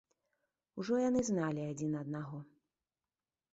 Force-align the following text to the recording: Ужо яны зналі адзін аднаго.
Ужо 0.83 0.93
яны 1.09 1.21
зналі 1.29 1.69
адзін 1.75 1.93
аднаго. 2.01 2.37